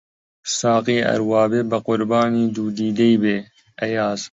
[0.59, 3.37] ساقی ئەر وا بێ بە قوربانی دوو دیدەی بێ،
[3.79, 4.19] ئەیاز